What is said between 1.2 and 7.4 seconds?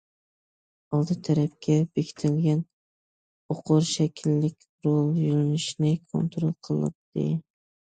تەرەپكە بېكىتىلگەن ئوقۇر شەكىللىك رول يۆلىنىشنى كونترول قىلاتتى.